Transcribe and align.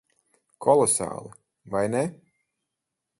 Kolosāli. 0.65 1.31
Vai 1.75 1.83
ne? 1.97 2.01